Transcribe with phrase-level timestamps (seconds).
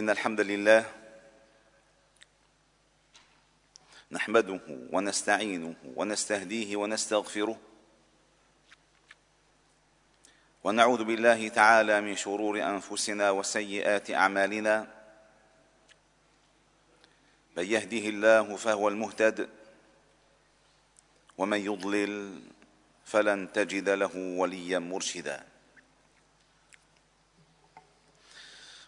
[0.00, 0.84] إن الحمد لله
[4.10, 4.60] نحمده
[4.92, 7.60] ونستعينه ونستهديه ونستغفره
[10.64, 14.86] ونعوذ بالله تعالى من شرور أنفسنا وسيئات أعمالنا
[17.56, 19.48] من يهده الله فهو المهتد
[21.38, 22.42] ومن يضلل
[23.04, 25.49] فلن تجد له وليا مرشدا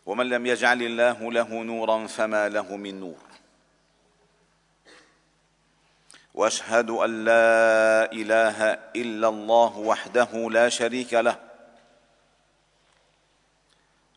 [0.07, 3.19] ومن لم يجعل الله له نورا فما له من نور.
[6.35, 11.37] وأشهد أن لا إله إلا الله وحده لا شريك له.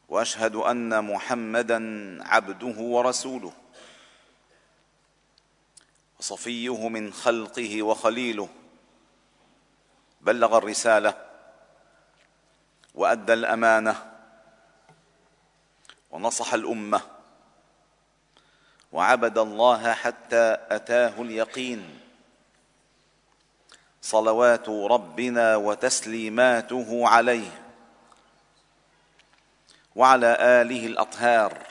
[0.10, 1.80] وأشهد أن محمدا
[2.24, 3.54] عبده ورسوله.
[6.20, 8.50] وصفيه من خلقه وخليله.
[10.22, 11.14] بلغ الرسالة
[12.96, 14.15] وأدى الأمانة.
[16.16, 17.02] ونصح الأمة.
[18.92, 22.00] وعبد الله حتى أتاه اليقين.
[24.02, 27.52] صلوات ربنا وتسليماته عليه.
[29.96, 31.68] وعلى آله الأطهار.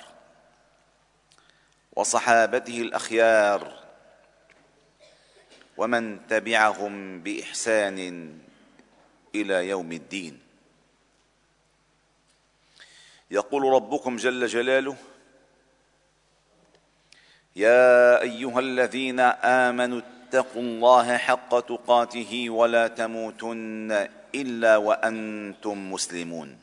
[1.96, 3.84] وصحابته الأخيار.
[5.76, 7.98] ومن تبعهم بإحسان
[9.34, 10.43] إلى يوم الدين.
[13.34, 14.96] يقول ربكم جل جلاله
[17.56, 19.20] يا أيها الذين
[19.66, 26.58] آمنوا اتقوا الله حق تقاته ولا تموتن إلا وأنتم مسلمون.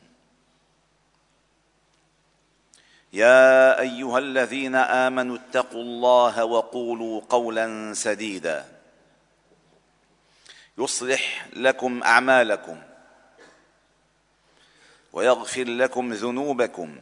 [3.12, 8.64] يا أيها الذين آمنوا اتقوا الله وقولوا قولا سديدا
[10.78, 12.91] يصلح لكم أعمالكم.
[15.12, 17.00] ويغفر لكم ذنوبكم.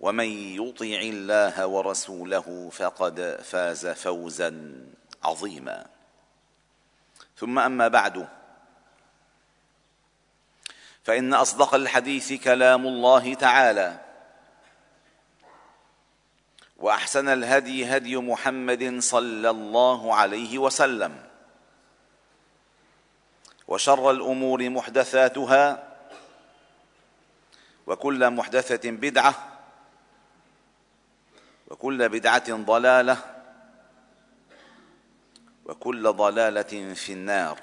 [0.00, 4.80] ومن يطع الله ورسوله فقد فاز فوزا
[5.24, 5.86] عظيما.
[7.36, 8.28] ثم أما بعد
[11.04, 14.00] فإن أصدق الحديث كلام الله تعالى
[16.76, 21.22] وأحسن الهدي هدي محمد صلى الله عليه وسلم
[23.68, 25.93] وشر الأمور محدثاتها
[27.86, 29.60] وكل محدثة بدعة
[31.68, 33.34] وكل بدعة ضلالة
[35.64, 37.60] وكل ضلالة في النار.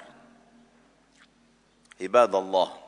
[2.00, 2.78] عباد الله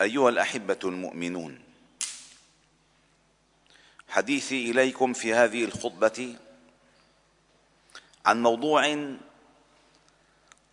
[0.00, 1.62] أيها الأحبة المؤمنون
[4.08, 6.36] حديثي إليكم في هذه الخطبة
[8.26, 9.06] عن موضوع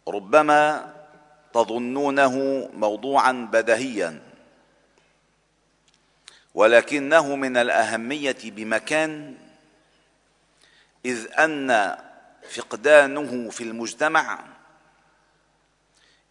[0.08, 0.94] ربما
[1.54, 4.22] تظنونه موضوعا بدهيا.
[6.54, 9.38] ولكنه من الأهمية بمكان
[11.06, 11.98] إذ أن
[12.50, 14.40] فقدانه في المجتمع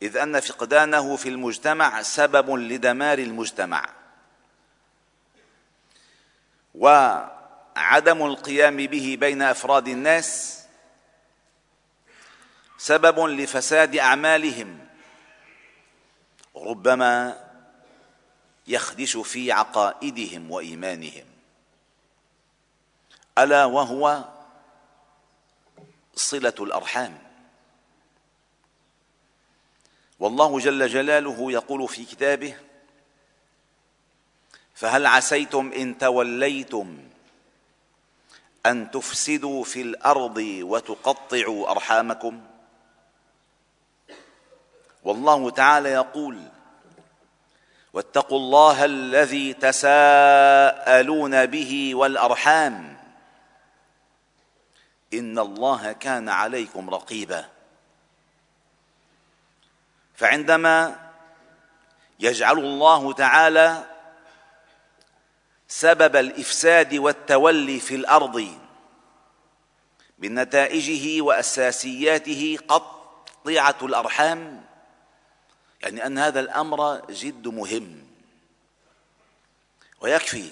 [0.02, 3.88] إذ أن فقدانه في المجتمع سبب لدمار المجتمع.
[6.74, 10.58] وعدم القيام به بين أفراد الناس
[12.78, 14.81] سبب لفساد أعمالهم.
[16.56, 17.38] ربما
[18.66, 21.24] يخدش في عقائدهم وإيمانهم.
[23.38, 24.24] ألا وهو
[26.14, 27.18] صلة الأرحام.
[30.20, 32.56] والله جل جلاله يقول في كتابه
[34.74, 36.98] فهل عسيتم إن توليتم
[38.66, 42.40] أن تفسدوا في الأرض وتقطعوا أرحامكم؟
[45.04, 46.42] والله تعالى يقول
[47.92, 52.96] واتقوا الله الذي تساءلون به والأرحام
[55.14, 57.48] إن الله كان عليكم رقيبا.
[60.14, 60.96] فعندما
[62.20, 63.84] يجعل الله تعالى
[65.68, 68.48] سبب الإفساد والتولي في الأرض
[70.18, 74.61] بنتائجه وأساسياته قطيعة الأرحام
[75.82, 78.06] يعني أن هذا الأمر جد مهم.
[80.00, 80.50] ويكفي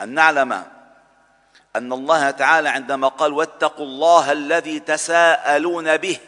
[0.00, 0.52] أن نعلم
[1.76, 6.18] أن الله تعالى عندما قال واتقوا الله الذي تساءلون به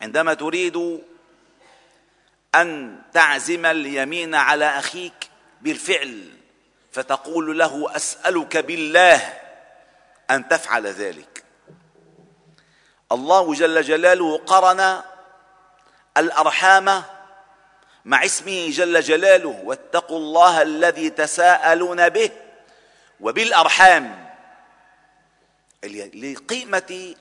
[0.00, 1.02] عندما تريد
[2.54, 5.30] أن تعزم اليمين على أخيك
[5.60, 6.30] بالفعل
[6.92, 9.38] فتقول له أسألك بالله
[10.30, 11.37] أن تفعل ذلك.
[13.12, 15.02] الله جل جلاله قرن
[16.16, 17.02] الأرحام
[18.04, 22.30] مع اسمه جل جلاله واتقوا الله الذي تساءلون به
[23.20, 24.28] وبالأرحام.
[26.14, 27.14] لقيمة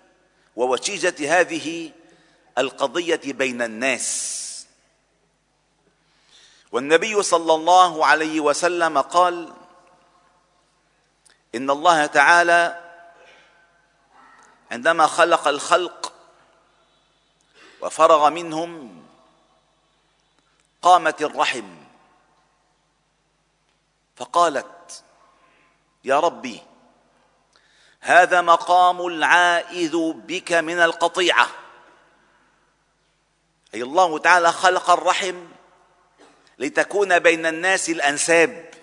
[0.55, 1.91] ووشيجه هذه
[2.57, 4.07] القضية بين الناس.
[6.71, 9.53] والنبي صلى الله عليه وسلم قال
[11.55, 12.86] إن الله تعالى
[14.71, 16.13] عندما خلق الخلق
[17.81, 19.03] وفرغ منهم
[20.81, 21.75] قامت الرحم
[24.15, 25.03] فقالت
[26.03, 26.63] يا ربي
[27.99, 31.47] هذا مقام العائذ بك من القطيعة.
[33.73, 35.47] أي الله تعالى خلق الرحم
[36.59, 38.73] لتكون بين الناس الأنساب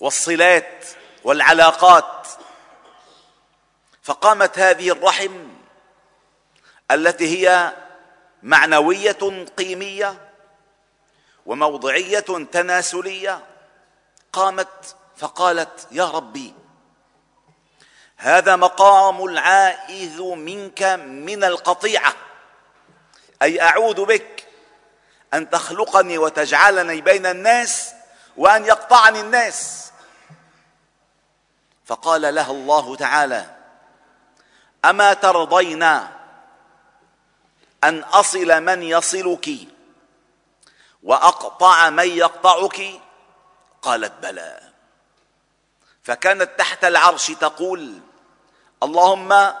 [0.00, 0.84] والصلات
[1.24, 2.21] والعلاقات.
[4.02, 5.48] فقامت هذه الرحم
[6.90, 7.72] التي هي
[8.42, 10.28] معنوية قيمية
[11.46, 12.20] وموضعية
[12.52, 13.44] تناسلية
[14.32, 16.54] قامت فقالت يا ربي
[18.16, 22.14] هذا مقام العائذ منك من القطيعة
[23.42, 24.46] أي أعوذ بك
[25.34, 27.92] أن تخلقني وتجعلني بين الناس
[28.36, 29.90] وأن يقطعني الناس.
[31.84, 33.61] فقال لها الله تعالى
[34.84, 35.82] أما ترضين
[37.84, 39.50] أن أصل من يصلك
[41.02, 43.00] وأقطع من يقطعك؟
[43.82, 44.60] قالت بلى.
[46.02, 48.00] فكانت تحت العرش تقول
[48.82, 49.54] اللهم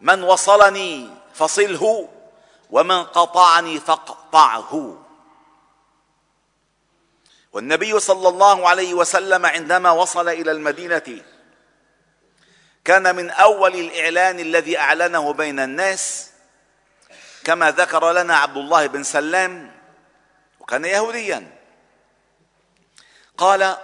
[0.00, 2.08] من وصلني فصله
[2.70, 4.98] ومن قطعني فاقطعه.
[7.52, 11.22] والنبي صلى الله عليه وسلم عندما وصل إلى المدينة
[12.84, 16.30] كان من أول الإعلان الذي أعلنه بين الناس
[17.44, 19.74] كما ذكر لنا عبد الله بن سلام
[20.60, 21.50] وكان يهوديا.
[23.38, 23.76] قال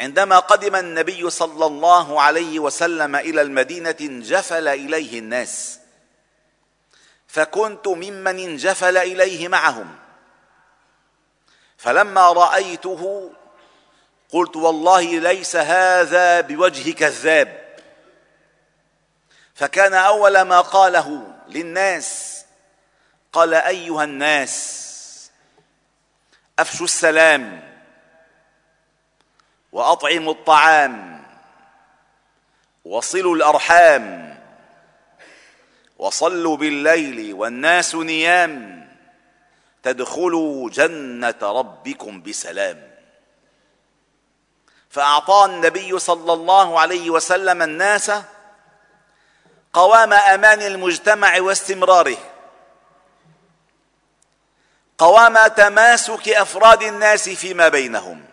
[0.00, 5.78] عندما قدم النبي صلى الله عليه وسلم إلى المدينة انجفل إليه الناس
[7.28, 9.96] فكنت ممن انجفل إليه معهم.
[11.76, 13.32] فلما رأيته
[14.28, 17.67] قلت والله ليس هذا بوجه كذاب
[19.58, 22.44] فكان أول ما قاله للناس
[23.32, 25.30] قال أيها الناس
[26.58, 27.72] أفشوا السلام
[29.72, 31.24] وأطعموا الطعام
[32.84, 34.38] وصلوا الأرحام
[35.98, 38.88] وصلوا بالليل والناس نيام
[39.82, 42.90] تدخلوا جنة ربكم بسلام.
[44.90, 48.12] فأعطى النبي صلى الله عليه وسلم الناس
[49.78, 52.16] قوام أمان المجتمع واستمراره.
[54.98, 58.24] قوام تماسك أفراد الناس فيما بينهم.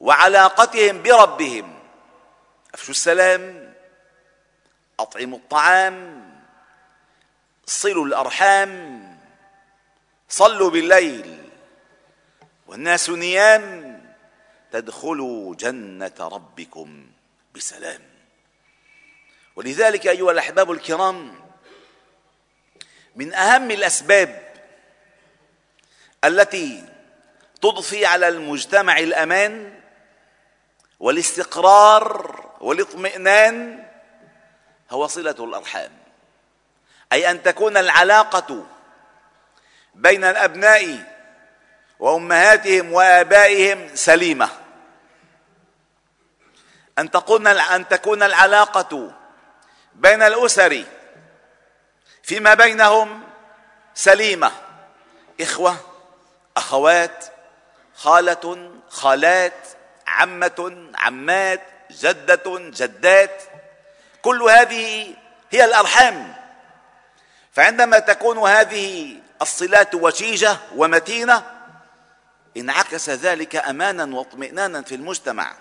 [0.00, 1.78] وعلاقتهم بربهم.
[2.74, 3.74] أفشوا السلام.
[5.00, 6.22] أطعموا الطعام.
[7.66, 9.02] صلوا الأرحام.
[10.28, 11.50] صلوا بالليل.
[12.66, 14.00] والناس نيام.
[14.72, 17.06] تدخلوا جنة ربكم
[17.54, 18.11] بسلام.
[19.56, 21.42] ولذلك أيها الأحباب الكرام
[23.16, 24.52] من أهم الأسباب
[26.24, 26.84] التي
[27.62, 29.80] تضفي على المجتمع الأمان
[31.00, 33.84] والاستقرار والاطمئنان
[34.90, 35.90] هو صلة الأرحام.
[37.12, 38.66] أي أن تكون العلاقة
[39.94, 41.12] بين الأبناء
[41.98, 44.48] وأمهاتهم وآبائهم سليمة.
[46.98, 49.21] أن تكون أن تكون العلاقة
[49.94, 50.84] بين الأسر
[52.22, 53.22] فيما بينهم
[53.94, 54.52] سليمة.
[55.40, 55.76] إخوة
[56.56, 57.24] أخوات
[57.94, 59.68] خالة خالات
[60.06, 63.42] عمة عمات جدة جدات.
[64.22, 65.14] كل هذه
[65.50, 66.34] هي الأرحام.
[67.52, 71.42] فعندما تكون هذه الصلات وشيجه ومتينة
[72.56, 75.54] انعكس ذلك امانا واطمئنانا في المجتمع.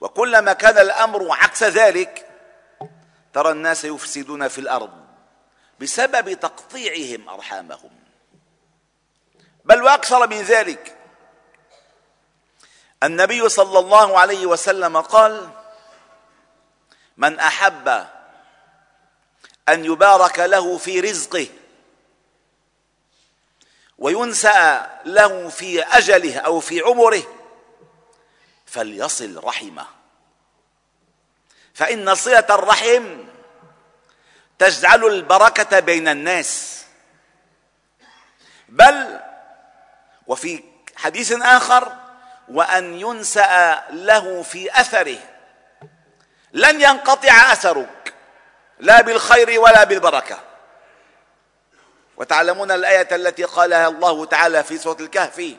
[0.00, 2.26] وكلما كان الأمر عكس ذلك
[3.34, 5.04] ترى الناس يفسدون في الأرض
[5.80, 7.90] بسبب تقطيعهم أرحامهم.
[9.64, 10.96] بل وأكثر من ذلك
[13.02, 15.50] النبي صلى الله عليه وسلم قال
[17.16, 18.06] من أحب
[19.68, 21.46] أن يبارك له في رزقه
[23.98, 27.22] وينسأ له في أجله أو في عمره
[28.66, 30.03] فليصل رحمه.
[31.74, 33.24] فإن صله الرحم
[34.58, 36.84] تجعل البركة بين الناس.
[40.26, 40.62] وفي
[40.96, 41.92] حديث آخر
[42.48, 45.18] وأن ينسأ له في أثره
[46.52, 48.14] لن ينقطع أثرك
[48.78, 50.40] لا بالخير ولا بالبركة.
[52.16, 55.56] وتعلمون الآية التي قالها الله تعالى في سورة الكهف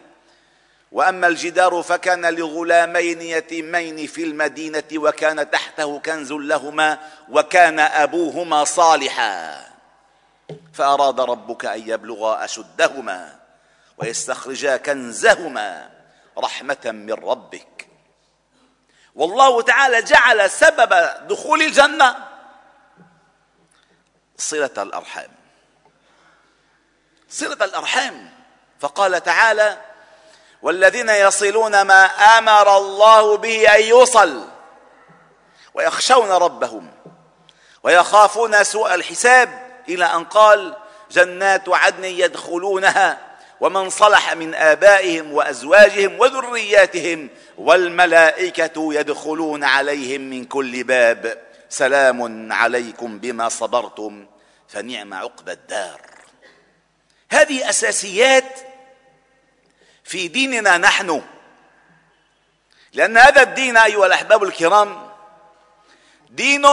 [0.96, 7.00] وأما الجدار فكان لغلامين يتيمين في المدينة وكان تحته كنز لهما
[7.30, 9.66] وكان أبوهما صالحا.
[10.74, 13.40] فأراد ربك أن يبلغا أشدهما
[13.98, 15.90] ويستخرجا كنزهما
[16.38, 17.88] رحمة من ربك.
[19.16, 20.90] والله تعالى جعل سبب
[21.28, 22.16] دخول الجنة.
[24.38, 25.32] صلة الأرحام.
[27.30, 28.30] صلة الأرحام.
[28.80, 29.95] فقال تعالى
[30.62, 34.48] والذين يصلون ما آمر الله به أن يوصل
[35.74, 36.92] ويخشون ربهم
[37.84, 39.50] ويخافون سوء الحساب
[39.90, 40.76] إلى أن قال
[41.12, 43.18] جنات عدن يدخلونها
[43.60, 53.50] ومن صلح من آبائهم وأزواجهم وذرياتهم والملائكة يدخلون عليهم من كل باب سلام عليكم بما
[53.50, 54.26] صبرتم
[54.68, 56.02] فنعم عقبى الدار.
[57.30, 58.60] هذه أساسيات
[60.16, 61.22] في ديننا نحن.
[62.94, 65.10] لأن هذا الدين أيها الأحباب الكرام
[66.30, 66.66] دين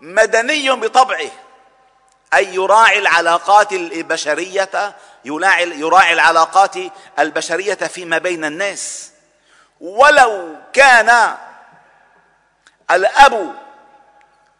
[0.00, 1.30] مدني بطبعه
[2.34, 6.74] أي يراعي العلاقات البشرية يراعي العلاقات
[7.18, 9.12] البشرية فيما بين الناس.
[9.80, 11.36] ولو كان
[12.90, 13.54] الأب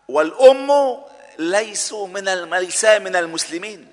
[0.09, 0.99] والأم
[1.39, 3.92] ليسوا من ليسا من المسلمين.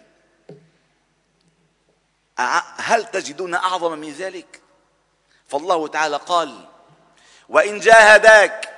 [2.77, 4.61] هل تجدون أعظم من ذلك؟
[5.47, 6.65] فالله تعالى قال
[7.49, 8.69] وإن جاهداك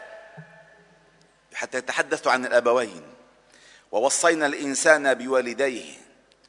[1.53, 3.03] حتى يتحدث عن الأبوين
[3.91, 6.01] ووصينا الإنسان بوالديه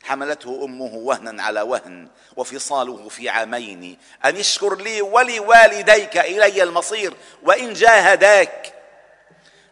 [0.03, 7.73] حملته أمه وهنا على وهن وفصاله في عامين أن اشكر لي ولوالديك إلي المصير وإن
[7.73, 8.75] جاهداك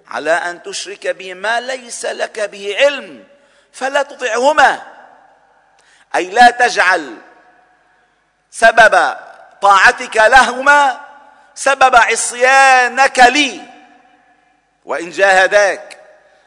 [0.07, 3.25] على أن تشرك بي ما ليس لك به علم
[3.73, 4.83] فلا تطعهما
[6.15, 7.17] أي لا تجعل
[8.50, 9.16] سبب
[9.62, 11.00] طاعتك لهما
[11.54, 13.61] سبب عصيانك لي.
[14.85, 16.00] وإن جاهداك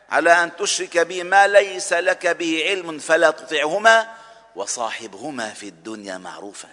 [0.09, 4.07] على أن تشرك بي ما ليس لك به علم فلا تطعهما
[4.55, 6.69] وصاحبهما في الدنيا معروفا.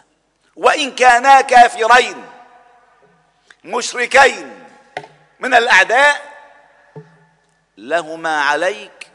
[0.56, 2.26] وإن كانا كافرين
[3.64, 4.64] مشركين
[5.40, 6.22] من الأعداء
[7.78, 9.06] لهما عليك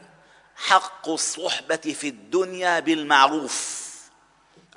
[0.56, 3.85] حق الصحبة في الدنيا بالمعروف.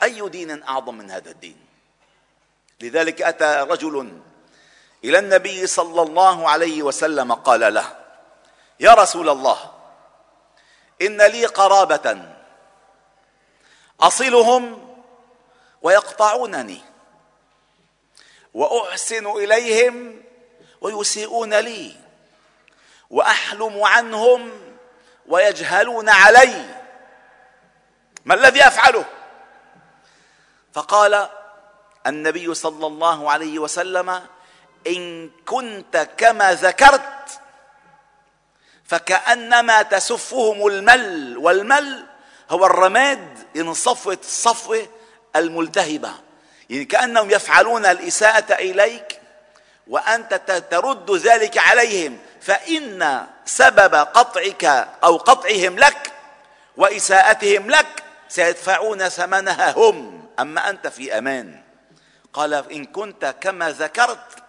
[0.03, 1.57] أي دين أعظم من هذا الدين؟
[2.81, 4.21] لذلك أتى رجل
[5.03, 7.97] إلى النبي صلى الله عليه وسلم قال له
[8.79, 9.73] يا رسول الله
[11.01, 12.25] إن لي قرابة
[14.01, 14.95] أصلهم
[15.81, 16.81] ويقطعونني
[18.53, 20.23] وأحسن إليهم
[20.81, 21.95] ويسيئون لي
[23.09, 24.51] وأحلم عنهم
[25.25, 26.75] ويجهلون علي.
[28.25, 29.05] ما الذي أفعله؟
[30.73, 31.29] فقال
[32.07, 34.21] النبي صلى الله عليه وسلم
[34.87, 37.39] إن كنت كما ذكرت
[38.85, 42.05] فكأنما تسفهم المل والمل
[42.49, 44.87] هو الرماد ان صفوة الصفوه
[45.35, 46.11] الملتهبة.
[46.69, 49.21] يعني كأنهم يفعلون الإساءة إليك
[49.87, 50.33] وأنت
[50.71, 54.65] ترد ذلك عليهم فإن سبب قطعك
[55.03, 56.11] أو قطعهم لك
[56.77, 61.63] وإساءتهم لك سيدفعون ثمنها هم أما أنت في أمان.
[62.33, 64.43] قال إن كنت كما ذكرت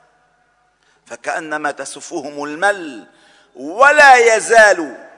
[1.07, 3.07] فكأنما تسفهم المل
[3.55, 5.09] ولا يزال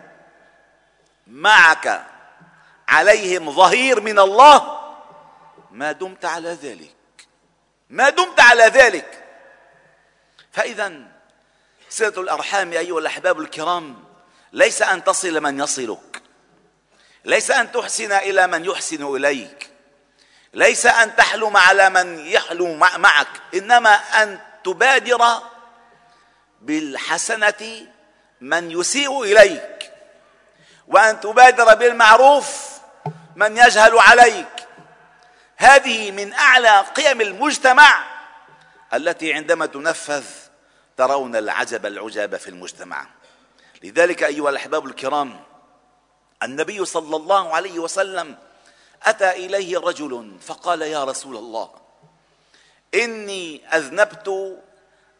[1.27, 2.07] معك
[2.89, 4.83] عليهم ظهير من الله.
[5.71, 6.95] ما دمت على ذلك.
[7.91, 9.25] ما دمت على ذلك.
[10.53, 10.93] فإذا
[11.91, 14.05] صله الأرحام أيها الأحباب الكرام
[14.53, 16.23] ليس أن تصل من يصلك
[17.25, 19.72] ليس أن تحسن إلى من يحسن إليك.
[20.55, 25.43] ليس أن تحلم على من يحلم معك إنما أن تبادر
[26.61, 27.87] بالحسنة
[28.41, 29.93] من يسيء إليك.
[30.89, 32.69] وأن تبادر بالمعروف
[33.37, 34.67] من يجهل عليك.
[35.57, 38.05] هذه من أعلى قيم المجتمع
[38.95, 40.25] التي عندما تنفذ
[40.97, 43.07] ترون العجب العجاب في المجتمع.
[43.83, 45.41] لذلك أيها الأحباب الكرام
[46.43, 48.37] النبي صلى الله عليه وسلم
[49.03, 51.71] أتى إليه رجل فقال يا رسول الله
[52.95, 54.59] إني أذنبت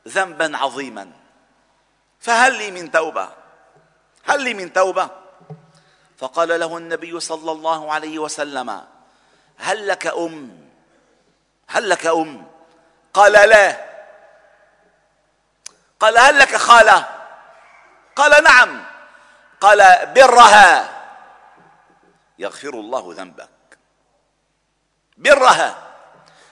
[0.09, 1.13] ذنبا عظيما
[2.21, 3.29] فهل لي من توبة؟
[4.25, 5.11] هل لي من توبة؟
[6.19, 8.85] فقال له النبي صلى الله عليه وسلم
[9.57, 10.69] هل لك أم؟
[11.69, 12.47] هل لك أم؟
[13.15, 13.93] قال لا.
[16.01, 17.09] قال هل لك خالة؟
[18.17, 18.85] قال نعم.
[19.61, 20.89] قال برها.
[22.39, 23.62] يغفر الله ذنبك.
[25.17, 25.79] برها.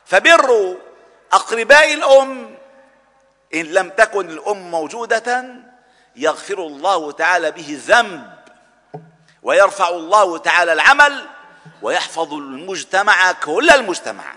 [0.07, 0.76] فبر
[1.33, 2.57] أقرباء الأم
[3.55, 5.45] إن لم تكن الأم موجودة
[6.17, 8.33] يغفر الله تعالى به الذنب
[9.43, 11.26] ويرفع الله تعالى العمل
[11.83, 14.35] ويحفظ المجتمع كل المجتمع.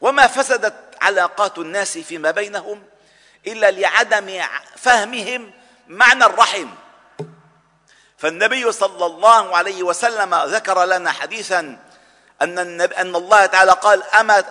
[0.00, 2.82] وما فسدت علاقات الناس فيما بينهم
[3.46, 4.42] إلا لعدم
[4.76, 5.52] فهمهم
[5.88, 6.68] معنى الرحم.
[8.18, 11.78] فالنبي صلى الله عليه وسلم ذكر لنا حديثا
[12.42, 14.44] أن أن الله تعالى قال أما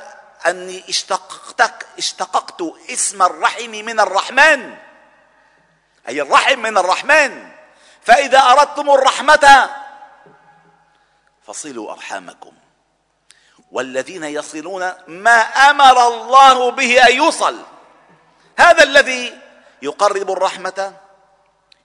[0.46, 4.78] أني اشتقتك اشتققت اسم الرحم من الرحمن.
[6.08, 7.52] أي الرحم من الرحمن.
[8.02, 9.70] فإذا أردتم الرحمة
[11.48, 12.52] فصلوا أرحامكم.
[13.72, 17.62] والذين يصلون ما أمر الله به أن يوصل.
[18.58, 19.42] هذا الذي
[19.82, 20.94] يقرب الرحمة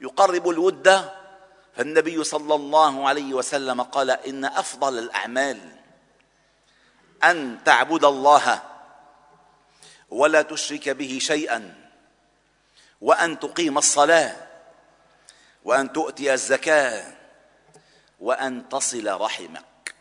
[0.00, 1.10] يقرب الود
[1.76, 5.79] فالنبي صلى الله عليه وسلم قال إن أفضل الأعمال
[7.24, 8.62] أن تعبد الله
[10.10, 11.90] ولا تشرك به شيئا
[13.00, 14.36] وأن تقيم الصلاة
[15.64, 17.12] وأن تؤتي الزكاة
[18.20, 19.94] وأن تصل رحمك.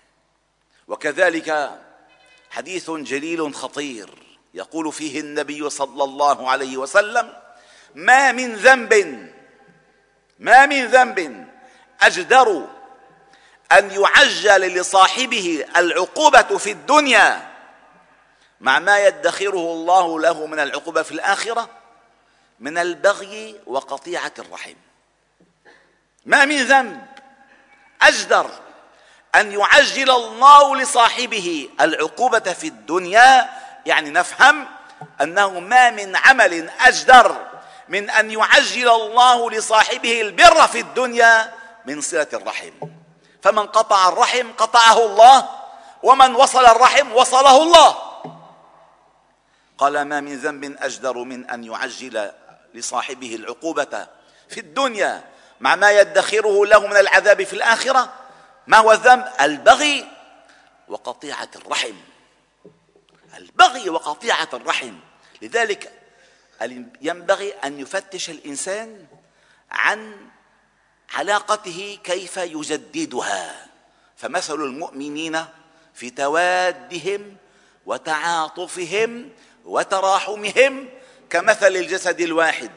[0.88, 1.80] وكذلك
[2.50, 4.10] حديث جليل خطير
[4.54, 7.34] يقول فيه النبي صلى الله عليه وسلم
[7.96, 8.94] ما من ذنب
[10.40, 11.48] ما من ذنب
[12.02, 12.68] أجدر
[13.72, 17.50] أن يعجل لصاحبه العقوبة في الدنيا.
[18.62, 21.70] مع ما يدخره الله له من العقوبة في الآخرة
[22.60, 24.76] من البغي وقطيعة الرحم.
[26.26, 27.06] ما من ذنب
[28.02, 28.50] أجدر
[29.36, 33.50] أن يعجل الله لصاحبه العقوبة في الدنيا.
[33.86, 34.68] يعني نفهم
[35.22, 37.48] أنه ما من عمل أجدر
[37.89, 41.54] من أن يعجل الله لصاحبه البر في الدنيا
[41.86, 42.72] من صلة الرحم.
[43.41, 45.49] فمن قطع الرحم قطعه الله
[46.04, 47.95] ومن وصل الرحم وصله الله.
[49.78, 52.32] قال ما من ذنب أجدر من أن يعجل
[52.73, 54.08] لصاحبه العقوبة
[54.49, 55.23] في الدنيا
[55.60, 58.13] مع ما يدخره له من العذاب في الآخرة.
[58.67, 60.08] ما هو الذنب؟ البغي
[60.88, 61.95] وقطيعة الرحم.
[63.38, 64.93] البغي وقطيعة الرحم.
[65.41, 65.91] لذلك
[67.02, 69.06] ينبغي أن يفتش الإنسان
[69.71, 70.28] عن
[71.13, 73.67] علاقته كيف يجددها.
[74.17, 75.45] فمثل المؤمنين
[75.93, 77.36] في توادهم
[77.86, 79.30] وتعاطفهم
[79.65, 80.89] وتراحمهم
[81.30, 82.72] كمثل الجسد الواحد.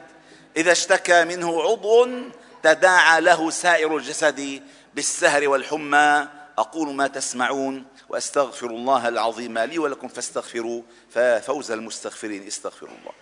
[0.56, 2.08] إذا اشتكى منه عضو
[2.62, 4.62] تداعى له سائر الجسد
[4.94, 6.28] بالسهر والحمى.
[6.58, 12.46] أقول ما تسمعون وأستغفر الله العظيم لي ولكم فاستغفروا ففوز المستغفرين.
[12.46, 13.21] استغفروا الله.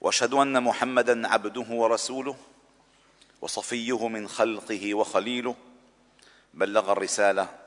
[0.00, 2.36] وأشهد أن محمدا عبده ورسوله
[3.40, 5.54] وصفيه من خلقه وخليله
[6.54, 7.58] بلغ الرسالة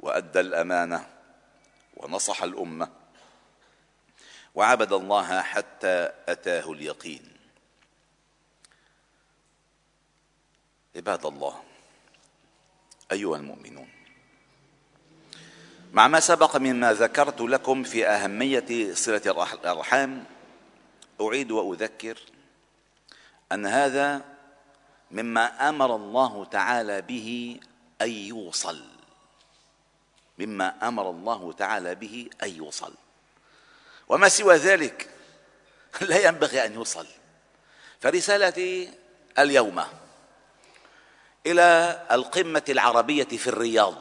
[0.00, 1.06] وأدى الأمانة
[1.96, 2.88] ونصح الأمة
[4.54, 7.22] وعبد الله حتى أتاه اليقين.
[10.96, 11.62] عباد الله
[13.12, 13.88] أيها المؤمنون
[15.92, 19.22] مع ما سبق مما ذكرت لكم في أهمية صلة
[19.54, 20.24] الأرحام
[21.20, 22.18] أعيد وأذكر
[23.52, 24.24] أن هذا
[25.10, 27.60] مما أمر الله تعالى به
[28.02, 28.84] أن يوصل.
[30.38, 32.94] مما أمر الله تعالى به أن يوصل.
[34.08, 35.10] وما سوى ذلك؟
[36.08, 37.06] لا ينبغي أن يوصل.
[38.00, 38.92] فرسالتي
[39.38, 39.84] اليوم
[41.46, 43.94] إلى القمة العربية في الرياض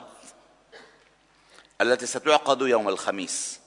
[1.81, 3.59] التي ستعقد يوم الخميس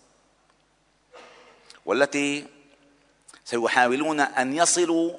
[1.86, 2.46] والتي
[3.52, 5.12] سيحاولون أن يصلوا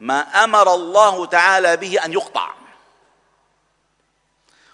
[0.00, 2.54] ما أمر الله تعالى به أن يقطع.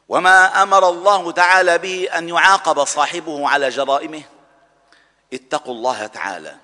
[0.09, 4.23] وما أمر الله تعالى به أن يعاقب صاحبه على جرائمه.
[5.33, 6.57] اتقوا الله تعالى.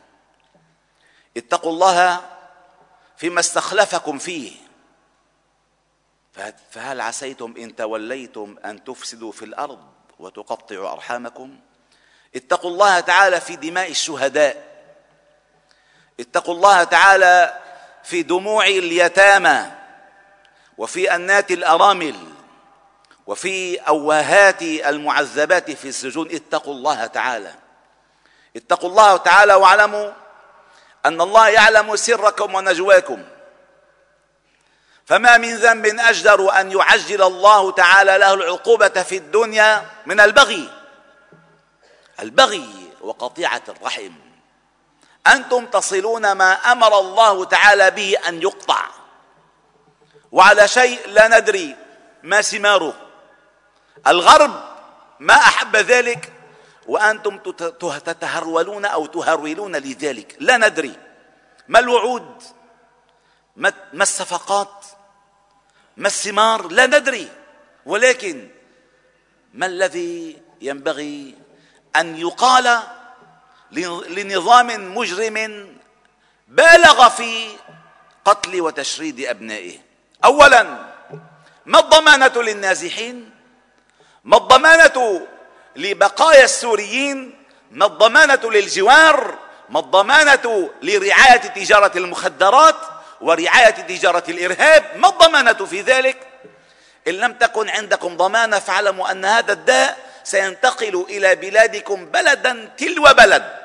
[1.37, 2.21] اتقوا الله
[3.17, 4.53] فيما استخلفكم فيه.
[6.71, 9.81] فهل عسيتم إن توليتم أن تفسدوا في الأرض
[10.19, 11.59] وتقطعوا أرحامكم؟
[12.37, 14.68] اتقوا الله تعالى في دماء الشهداء.
[16.21, 17.61] اتقوا الله تعالى
[18.05, 19.71] في دموع اليتامى
[20.79, 22.17] وفي أنات الأرامل
[23.27, 26.29] وفي أواهات المعذبات في السجون.
[26.31, 27.55] اتقوا الله تعالى.
[28.57, 30.13] اتقوا الله تعالى واعلموا
[31.07, 33.25] أن الله يعلم سركم ونجواكم.
[35.07, 40.71] فما من ذنب أجدر أن يعجل الله تعالى له العقوبة في الدنيا من البغي.
[42.21, 42.69] البغي
[43.01, 44.28] وقطيعة الرحم.
[45.27, 48.85] أنتم تصلون ما أمر الله تعالى به أن يقطع.
[50.33, 51.77] وعلى شيء لا ندري
[52.23, 52.95] ما ثماره.
[54.07, 54.65] الغرب
[55.21, 56.33] ما أحب ذلك
[56.87, 57.39] وأنتم
[57.79, 60.37] تتهرولون أو تهرولون لذلك.
[60.41, 60.99] لا ندري.
[61.69, 62.43] ما الوعود؟
[63.57, 64.85] ما الصفقات؟
[65.97, 67.29] ما الثمار؟ لا ندري.
[67.87, 68.49] ولكن
[69.55, 71.39] ما الذي ينبغي
[71.97, 72.83] أن يقال
[74.09, 75.67] لنظام مجرم
[76.49, 77.49] بالغ في
[78.25, 79.79] قتل وتشريد أبنائه.
[80.25, 80.63] اولا
[81.67, 83.31] ما الضمانة للنازحين؟
[84.25, 85.27] ما الضمانة
[85.77, 87.35] لبقايا السوريين؟
[87.71, 92.77] ما الضمانة للجوار؟ ما الضمانة لرعاية تجارة المخدرات
[93.21, 96.17] ورعاية تجارة الإرهاب؟ ما الضمانة في ذلك؟
[97.09, 103.58] إن لم تكن عندكم ضمانة فاعلموا أن هذا الداء سينتقل إلى بلادكم بلدا تلو بلد.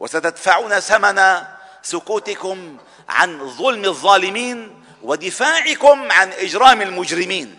[0.00, 1.42] وستدفعون ثمن
[1.82, 2.76] سكوتكم
[3.08, 7.58] عن ظلم الظالمين ودفاعكم عن إجرام المجرمين.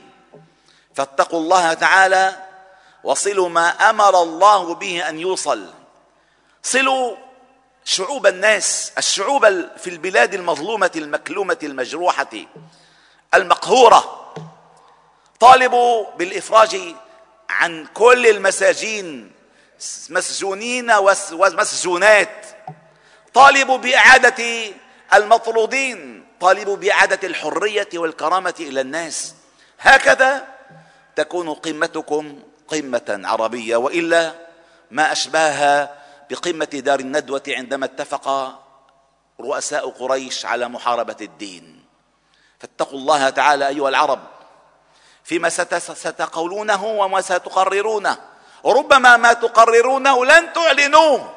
[0.96, 2.36] فاتقوا الله تعالى
[3.04, 5.74] وصلوا ما أمر الله به أن يوصل.
[6.64, 7.16] صلوا
[7.86, 9.46] شعوب الناس الشعوب
[9.78, 12.30] في البلاد المظلومة المكلومة المجروحة
[13.34, 14.34] المقهورة.
[15.40, 16.96] طالبوا بالإفراج
[17.50, 19.32] عن كل المساجين
[20.10, 20.92] مسجونين
[21.32, 22.46] ومسجونات.
[23.34, 24.74] طالبوا بإعادة
[25.14, 29.36] المطرودين طالبوا بإعادة الحرية والكرامة إلى الناس.
[29.80, 30.48] هكذا
[31.16, 34.34] تكون قمتكم قمة عربية وإلا
[34.92, 38.56] ما أشباهها بقمة دار الندوة عندما اتفق
[39.40, 41.86] رؤساء قريش على محاربة الدين.
[42.60, 44.20] فاتقوا الله تعالى أيها العرب
[45.24, 48.31] فيما ستقولونه وما ستقررونه.
[48.66, 51.34] ربما ما تقررونه لن تعلنوه.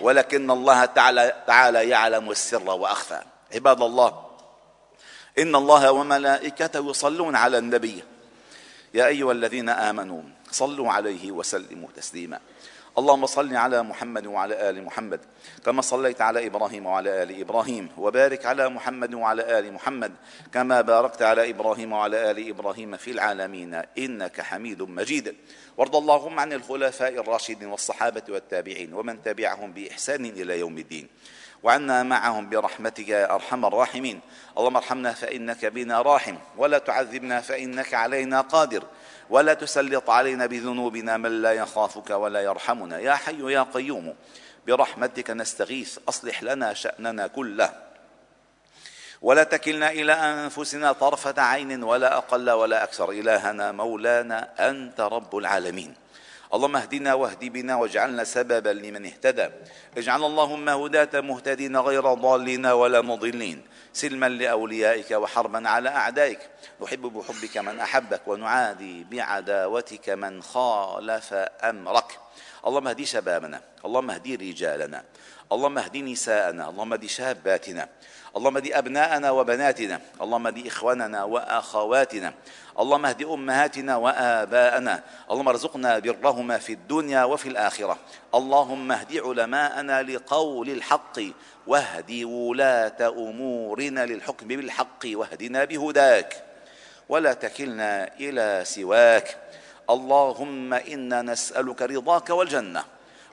[0.00, 3.22] ولكن الله تعالى, تعالى يعلم السر وأخفى.
[3.54, 4.26] عباد الله
[5.38, 8.04] إن الله وملائكته يصلون على النبي.
[8.94, 12.40] يا أيها الذين آمنوا صلوا عليه وسلموا تسليما.
[12.98, 15.20] اللهم صل على محمد وعلى آل محمد
[15.64, 20.12] كما صليت على إبراهيم وعلى آل إبراهيم وبارك على محمد وعلى آل محمد
[20.52, 25.36] كما باركت على إبراهيم وعلى آل إبراهيم في العالمين إنك حميد مجيد.
[25.76, 31.08] وارض اللهم عن الخلفاء الراشدين والصحابة والتابعين ومن تبعهم بإحسان إلى يوم الدين
[31.62, 34.20] وعنا معهم برحمتك يا أرحم الراحمين.
[34.58, 38.84] اللهم ارحمنا فإنك بنا راحم ولا تعذبنا فإنك علينا قادر.
[39.30, 42.98] ولا تسلط علينا بذنوبنا من لا يخافك ولا يرحمنا.
[42.98, 44.14] يا حي يا قيوم
[44.66, 47.70] برحمتك نستغيث أصلح لنا شأننا كله.
[49.22, 53.10] ولا تكلنا إلى أنفسنا طرفة عين ولا أقل ولا أكثر.
[53.10, 55.94] إلهنا مولانا أنت رب العالمين.
[56.54, 59.48] اللهم اهدنا واهد بنا واجعلنا سببا لمن اهتدى.
[59.96, 63.62] اجعل اللهم هداة مهتدين غير ضالين ولا مضلين.
[63.92, 66.40] سلما لأوليائك وحربا على أعدائك.
[66.82, 71.32] نحب بحبك من أحبك ونعادي بعداوتك من خالف
[71.64, 72.18] أمرك.
[72.66, 75.04] اللهم اهدي شبابنا اللهم اهدي رجالنا
[75.52, 77.88] اللهم اهدي نساءنا اللهم اهدي شاباتنا
[78.36, 82.34] اللهم اهد أبناءنا وبناتنا اللهم اهد إخواننا وأخواتنا
[82.80, 87.98] اللهم اهد أمهاتنا وآباءنا اللهم ارزقنا برهما في الدنيا وفي الآخرة
[88.34, 91.18] اللهم اهد علماءنا لقول الحق
[91.66, 96.44] واهد ولاة أمورنا للحكم بالحق واهدنا بهداك
[97.08, 99.36] ولا تكلنا إلى سواك
[99.90, 102.84] اللهم إنا نسألك رضاك والجنة.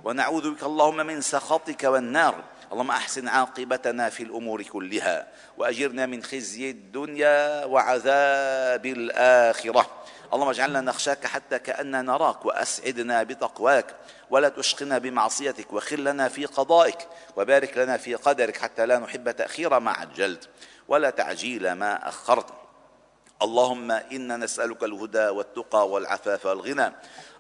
[0.04, 2.44] ونعوذ بك اللهم من سخطك والنار.
[2.72, 9.90] اللهم أحسن عاقبتنا في الأمور كلها وأجرنا من خزي الدنيا وعذاب الآخرة.
[10.34, 13.96] اللهم اجعلنا نخشاك حتى كأننا نراك وأسعدنا بتقواك.
[14.30, 17.08] ولا تشقنا بمعصيتك وخل لنا في قضائك
[17.38, 20.50] وبارك لنا في قدرك حتى لا نحب تأخير ما عجلت
[20.88, 22.46] ولا تعجيل ما أخرت.
[23.42, 26.94] اللهم إنا نسألك الهدى والتقى والعفاف والغنى.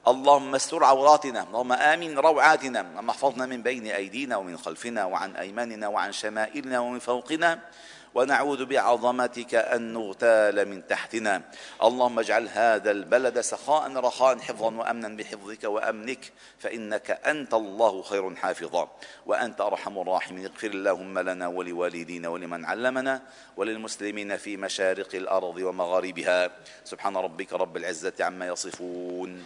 [0.07, 5.87] اللهم استر عوراتنا اللهم آمن روعاتنا اللهم احفظنا من بين أيدينا ومن خلفنا وعن أيماننا
[5.87, 7.59] وعن شمائلنا ومن فوقنا
[8.15, 11.41] ونعوذ بعظمتك أن نغتال من تحتنا.
[11.83, 18.87] اللهم اجعل هذا البلد سخاء رخاء حفظا وامنا بحفظك وأمنك فإنك أنت الله خير حافظا
[19.25, 20.45] وأنت أرحم الراحمين.
[20.45, 23.21] اغفر اللهم لنا ولوالدينا ولمن علمنا
[23.57, 26.51] وللمسلمين في مشارق الأرض ومغاربها.
[26.83, 29.45] سبحان ربك رب العزة عما يصفون.